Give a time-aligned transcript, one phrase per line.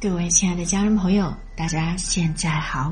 [0.00, 2.90] 各位亲爱的家人朋友，大家现在好，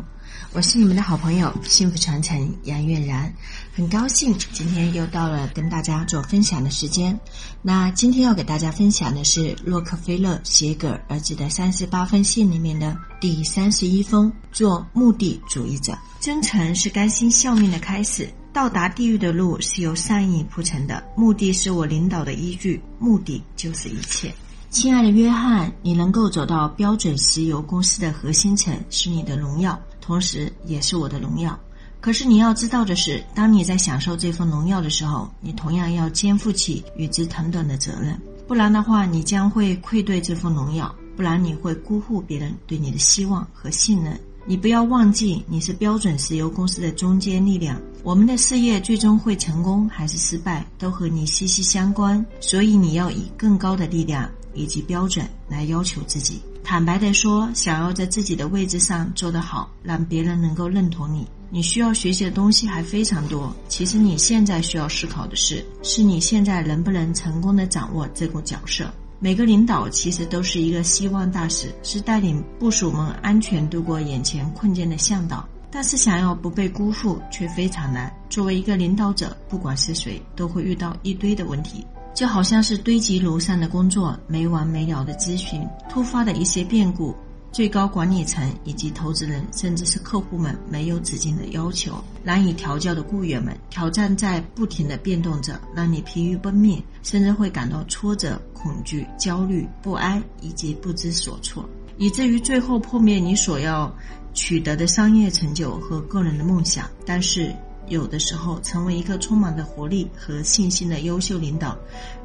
[0.53, 3.33] 我是你们的好朋友幸福传承杨月然，
[3.75, 7.19] 很高兴今天又到了跟大家做分享的时间。
[7.63, 15.97] 那今天要给大家分享的是洛克菲勒写给儿子的三十八封信里面的第三十一封，做目的主义者。
[16.21, 24.31] 真诚是甘心效命的开始，到达地狱的路是由善意铺成的，目的是我领导的依据，目的就是一切。
[24.71, 31.59] 亲爱的约翰，你能够走到标准石油公司的核心层是你的荣耀，同时也是我的荣耀。
[32.01, 44.21] 可是你要知道的是，当你在享受这份荣耀的时候，你同样要肩负起与之同等的责任，不然的话，你将会愧对这份荣耀，不然你会辜负别人对你的希望和信任。
[44.45, 47.81] 你不要忘记，你是标准石油公司的中坚力量。
[48.03, 52.25] 我们的事业最终会成功还是失败，都和你息息相关。
[52.41, 54.31] 所以你要以更高的力量。
[54.55, 56.41] 以及标准来要求自己。
[56.65, 63.55] 坦白的说，想要在自己的位置上做得好，让别人能够认同你，你需要学习的东西还非常多。
[63.69, 68.93] 其实你现在需要思考的是，是你现在能不能成功的掌握这个角色。
[69.19, 75.49] 每个领导其实都是一个希望大使，是带领部属们安全度过眼前困境的向导。
[75.71, 78.11] 但是想要不被辜负却非常难。
[78.31, 81.85] 作为一个领导者，不管是谁，都会遇到一堆的问题。
[82.19, 87.15] 就好像是堆积如山的工作，没完没了的咨询，突发的一些变故，
[87.53, 91.95] 最高管理层以及投资人，甚至是客户们没有止境的要求，
[92.25, 101.65] 难以调教的雇员们，挑战在不停的变动着，让你疲于奔命，甚至会感到挫折、恐惧、焦虑、不安以及不知所措，
[101.99, 103.95] 以至于最后破灭你所要
[104.35, 106.91] 取得的商业成就和个人的梦想。
[107.07, 107.55] 但是。
[107.89, 111.77] 有的时候，成为一个充满着活力和信心的优秀领导，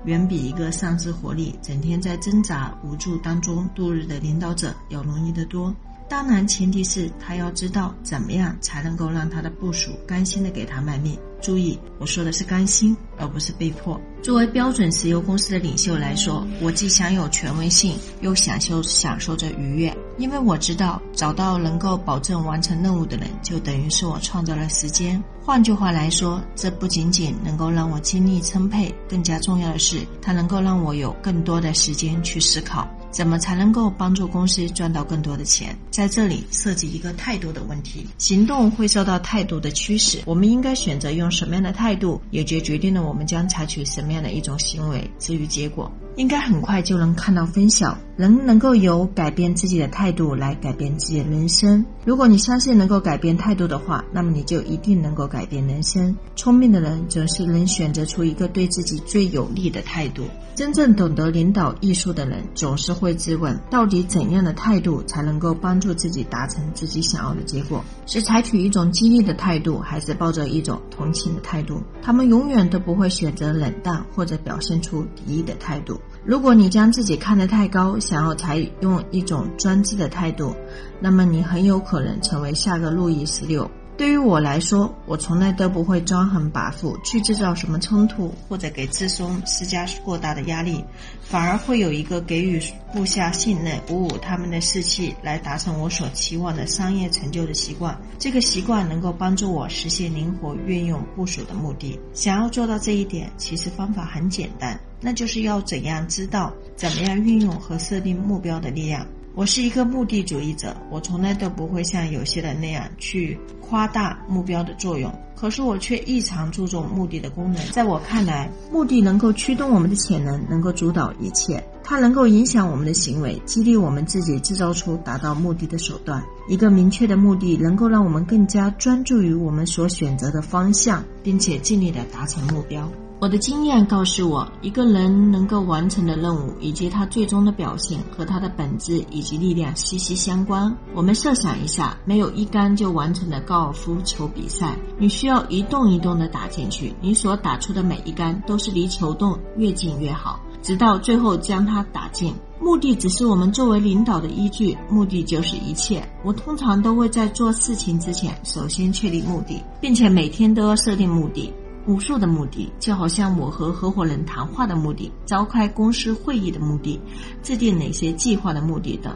[0.05, 5.73] 远比一个丧失活力、整天在挣扎无助当中度日的领导者要容易得多。
[6.09, 11.17] 当然，前提是他要知道怎么样才能够让他的部属甘心的给他卖命。
[11.41, 13.99] 注意，我说的是甘心，而不是被迫。
[14.21, 25.21] 作为标准石油公司的领袖来说，我既享有权威性，又享受享受着愉悦，因为我知道找到能够保证完成任务的人，就等于是我创造了时间。
[25.45, 32.87] 换句话来说，这不仅仅能够让我精力充沛，更加重要的是，它能够让我有更多的时间去思考。
[33.11, 35.77] 怎么才能够帮助公司赚到更多的钱？
[35.91, 38.07] 在这里涉及一个态度的问题。
[38.17, 45.07] 行动会受到态度的驱使，我们应该选择用什么样的态度，也就决定了我们将采取什么样的一种行为。
[45.19, 45.91] 至于结果。
[46.15, 47.97] 应该很快就能看到分晓。
[48.15, 51.83] 人能够由改变自己的态度来改变自己的人生。
[52.05, 56.15] 如果你相信能够改变态度的话，那么你就一定能够改变人生。
[56.35, 60.25] 聪明的人则是能选择出一个对自己最有利的态度。
[60.53, 67.83] 真正懂得领导艺术的人，总是会质问：到底怎样的态度才能够帮助自己达成自己想要的结果？
[68.05, 71.81] 是采取一种激励的态度，还是抱着一种同情的态度？
[72.03, 75.99] 他们永远都不会选择冷淡或者表现出敌意的态度。
[76.25, 80.55] 如果你将自己看得太高，想要采用一种专制的态度，
[81.01, 83.69] 那么你很有可能成为下个路易十六。
[83.95, 90.83] 对于我来说，我从来都不会专横跋扈去制造什么冲突，或者给自松施加过大的压力，
[91.21, 92.59] 反而会有一个给予
[92.91, 97.95] 部下信任、鼓舞他们的士气，来达成我所期望的商业成就的习惯。
[98.17, 101.99] 这个习惯能够帮助我实现灵活运用部署的目的。
[102.13, 109.05] 想要做到这一点，其实方法很简单，那就是要怎样知道怎么样运用和设定目标的力量。
[109.35, 115.11] 我是一个目的主义者，我从来都不会像有些人那样去夸大目标的作用。
[115.35, 117.65] 可是我却异常注重目的的功能。
[117.71, 121.61] 在我看来，目的能够驱动我们的潜能，能够主导一切。
[121.83, 126.23] 它能够影响我们的行为，激励我们自己制造出达到目的的手段。
[126.47, 132.87] 一个明确的目的能够让我们更加专注于我们所选择的方向，并且尽力的达成目标。
[133.23, 140.69] 我的经验告诉我，一个人能够完成的任务以及他最终的表现和他的本质以及力量息息相关。
[140.93, 152.35] 我们设想一下，没有一杆就完成的高尔夫球比赛，你需要一洞一洞的打进去，你所打出的每一杆都是离球洞越近越好，直到最后将它打进。
[152.59, 156.05] 目的只是我们作为领导的依据，目的就是一切。
[156.25, 161.53] 我通常都会在做事情之前，首先确立目的，并且每天都要设定目的。
[161.87, 166.99] 无数的目的，就好像我和合伙人谈话的目的、召开公司会议的目的、
[167.41, 169.13] 制定哪些计划的目的等。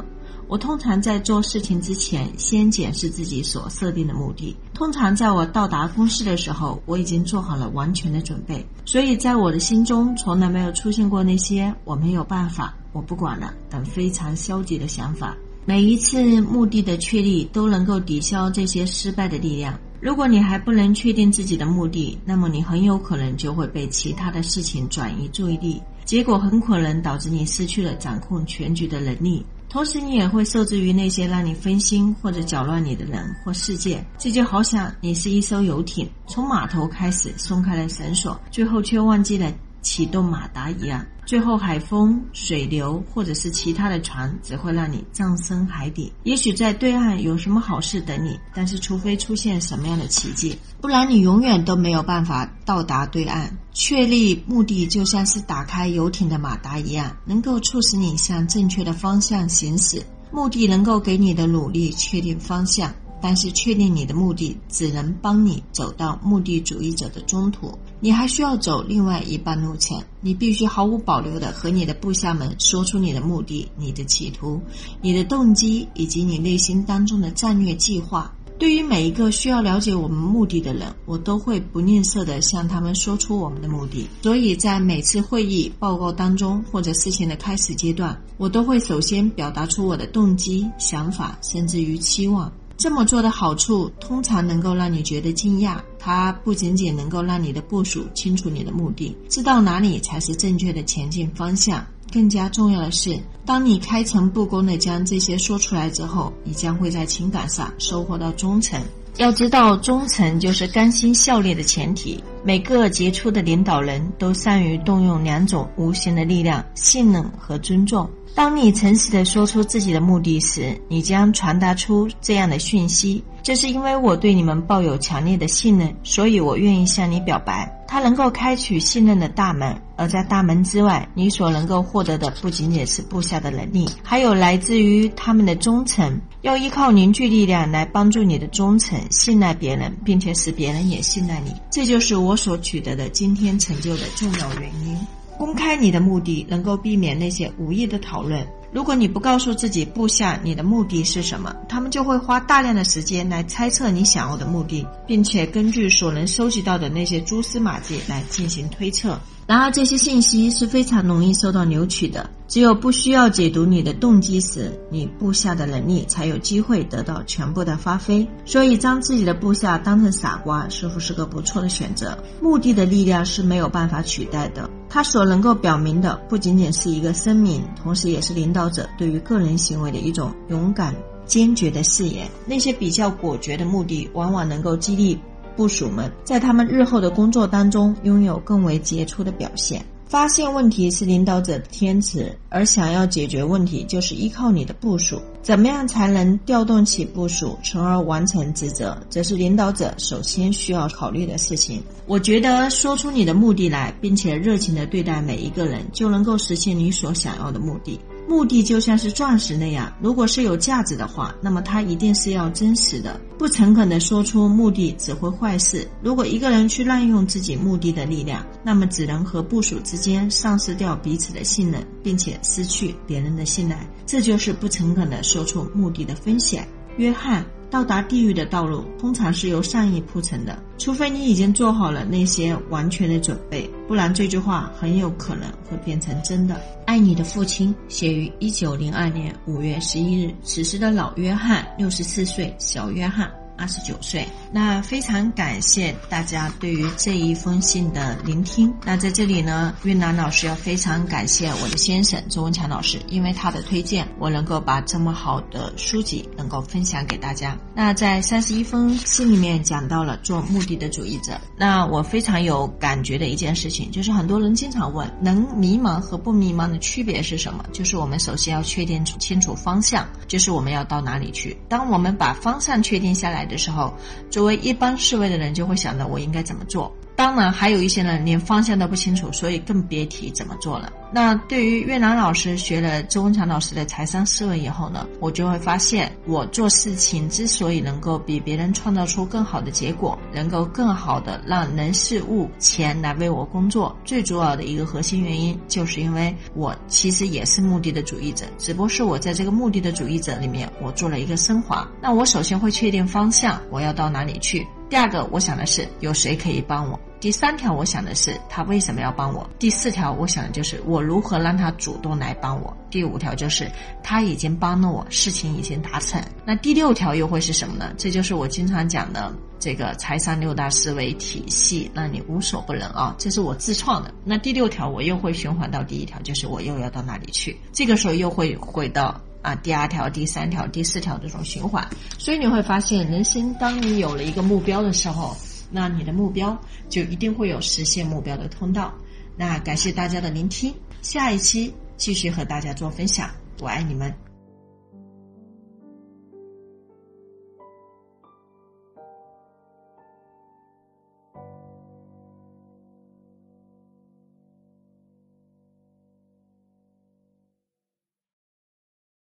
[0.50, 4.56] 我通常在做事情之前，先检视自己所设定的目的。
[4.74, 8.66] 通常在我到达公司的时候，我已经做好了完全的准备。
[8.86, 15.36] 所以在我的心中，从来没有出现过那些“我没有办法”“我不管了”等非常消极的想法。
[15.66, 19.78] 每一次目的的确立都能够抵消这些失败的力量。
[20.00, 29.44] 如果你还不能确定自己的目的，那么你很有可能就会被其他的事情转移注意力，结果很可能导致你失去了掌控全局的能力。
[29.70, 34.06] 同时，你也会受制于那些让你分心或者搅乱你的人或事件。
[34.18, 39.52] 这就好像你是一艘游艇，从码头开始松开了绳索，最后却忘记了。
[39.88, 46.12] 启动马达一样，最后海风、水流或者是其他的船只会让你葬身海底。
[46.24, 53.58] 也许在对岸有什么好事等你，但是除非出现什么样的奇迹，不然你永远都没有办法到达对岸。
[53.72, 60.04] 确立目的就像是打开游艇的马达一样，能够促使你向正确的方向行驶。
[60.30, 62.94] 目的能够给你的努力确定方向。
[63.22, 70.00] 但是，确定你的目的只能帮你走到目的主义者的中途，你还需要走另外一半路程。
[70.22, 74.62] 你必须毫无保留地和你的部下们说出你的目的、你的企图、
[75.02, 78.34] 你的动机以及你内心当中的战略计划。
[78.60, 84.08] 对于每一个需要了解我们目的的人，我都会不吝啬地向他们说出我们的目的。
[84.24, 92.52] 所以在每次会议报告当中，或者事情的开始阶段，我都会首先表达出我的动机、想法，甚至于期望。
[92.78, 95.78] 这么做的好处通常能够让你觉得惊讶。
[95.98, 101.86] 它不仅仅能够让你的部署清楚你的目的，知道哪里才是正确的前进方向。
[102.14, 108.82] 更加重要的是，当你开诚布公地将这些说出来之后，你将会在情感上收获到忠诚。
[109.18, 112.24] 要知道，忠诚就是甘心效力的前提。
[112.44, 118.08] 每个杰出的领导人都善于动用两种无形的力量：信任和尊重。
[118.36, 127.74] 当你诚实的说出自己的目的时，你将传达出这样的讯息：这是因为我对你们抱有强烈的信任，所以我愿意向你表白。
[127.88, 136.20] 它能够开启信任的大门，而在大门之外，你所能够获得的不仅仅是部下的能力，还有来自于他们的忠诚。
[136.42, 141.54] 要依靠凝聚力量来帮助你的忠诚，信赖别人，并且使别人也信赖你。
[141.72, 144.98] 这就是我所取得的今天成就的重要原因。
[145.38, 148.46] 公开你的目的，能够避免那些无意的讨论。
[148.72, 159.18] 如果你不告诉自己部下你的目的是什么，他们就会花大量的时间来猜测你想要的目的，并且根据所能收集到的那些蛛丝马迹来进行推测。
[159.46, 162.30] 然而，这些信息是非常容易受到扭曲的。
[162.48, 168.26] 只有不需要解读你的动机时，你部下的能力才有机会得到全部的发挥。
[168.46, 172.18] 所以，将自己的部下当成傻瓜，似乎是个不错的选择。
[172.42, 174.70] 目的的力量是没有办法取代的。
[174.90, 180.96] 它所能够表明的，不仅仅是一个声明，同时也是领导者对于个人行为的一种勇敢、
[181.26, 182.30] 坚决的誓言。
[182.46, 185.20] 那些比较果决的目的，往往能够激励。
[185.58, 189.84] 部属们在他们日后的工作当中拥有更为杰出的表现。
[190.10, 195.22] 发现问题是领导者的天职，而想要解决问题就是依靠你的部署。
[195.42, 201.82] 怎么样才能调动起部署，从而完成职责，则是领导者首先需要考虑的事情。
[202.06, 208.00] 我觉得说出你的目的来，并且热情地对待每一个人，就能够实现你所想要的目的。
[208.28, 213.20] 目的就像是钻石那样，如果是有价值的话，那么它一定是要真实的。
[213.38, 215.88] 不诚恳的说出目的只会坏事。
[216.02, 223.88] 如果一个人去滥用自己目的的力量，那么只能和部署之间丧失掉彼此的信任，并且失去别人的信赖。
[224.06, 226.68] 这就是不诚恳的说出目的的风险。
[226.98, 227.46] 约翰。
[227.70, 236.60] 到达地狱的道路通常是由善意铺成的，除非你已经做好了那些完全的准备，不然这句话很有可能会变成真的。
[236.86, 240.34] 爱你的父亲，写于一九零二年五月十一日。
[240.44, 243.30] 此时的老约翰六十四岁，小约翰。
[243.58, 248.72] 二十九岁，那非常感谢大家对于这一封信的聆听。
[248.86, 257.58] 那在这里呢，云南老师要非常感谢我的先生周文强老师，因为他的推荐，我能够把这么好的书籍能够分享给大家。
[257.74, 267.66] 那在三十一封信里面讲到了做目的的主义者，那我非常有感觉的一件事情，就是很多人经常问，能迷茫和不迷茫的区别是什么？
[267.74, 271.58] 就是我们首先要确定清楚方向，就是我们要到哪里去。
[271.68, 273.47] 当我们把方向确定下来。
[273.48, 273.94] 的时候，
[274.30, 276.94] 作为一般侍卫的人就会想着我应该怎么做。
[277.18, 280.94] 当然，还有一些人连方向都不清楚，所以更别提怎么做了。
[281.12, 301.90] 那对于越南老师学了周文强老师的财商思维以后呢，我就会发现，我做事情之所以能够比别人创造出更好的结果，能够更好的让人事物钱来为我工作，最主要的一个核心原因，就是因为我其实也是目的的主义者，只不过是我在这个目的的主义者里面，我做了一个升华。
[302.00, 304.68] 那我首先会确定方向，我要到哪里去。
[304.90, 307.00] 第二个，我想的是有谁可以帮我。
[307.20, 309.50] 第三条，我想的是他为什么要帮我。
[309.60, 312.76] 第四条，我想的就是我如何让他主动来帮我。
[312.90, 313.70] 第五条就是
[314.04, 316.22] 他已经帮了我，事情已经达成。
[316.46, 317.92] 那第六条又会是什么呢？
[317.98, 323.16] 这就是我经常讲的这个财商六大思维体系，让你无所不能啊！
[323.18, 324.14] 这是我自创的。
[324.24, 327.60] 那第六条我又会循环到第一条，就是我又要到哪里去？
[327.74, 329.20] 这个时候又会回到。
[329.48, 331.88] 啊，第二条、第三条、第四条这种循环，
[332.18, 335.38] 所以你会发现，人生当你有了一个目标的时候，
[335.72, 338.94] 那你的目标就一定会有实现目标的通道。
[339.38, 343.30] 那感谢大家的聆听，下一期继续和大家做分享，
[343.62, 344.27] 我爱你们。